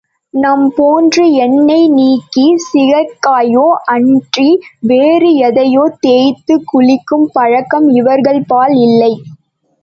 நம் 0.33 0.63
போன்று 0.75 1.23
எண்ணெய் 1.35 1.89
நீக்கச் 1.89 2.63
சிகைக்காயையோ 2.63 3.65
அன்றி 3.87 4.47
வேறு 4.87 5.29
எதையோ 5.41 5.83
தேய்த்துக் 5.99 6.65
குளிக்கும் 6.65 7.29
பழக்கம் 7.33 7.87
இவர்கள்பால் 7.95 8.75
இல்லை. 8.79 9.13